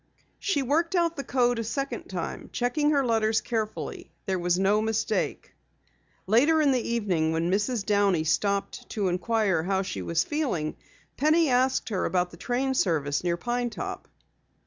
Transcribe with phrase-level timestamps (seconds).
[0.39, 4.09] She worked out the code a second time, checking her letters carefully.
[4.25, 5.53] There was no mistake.
[6.25, 7.85] Later in the evening when Mrs.
[7.85, 10.75] Downey stopped to inquire how she was feeling,
[11.17, 14.07] Penny asked her about the train service near Pine Top.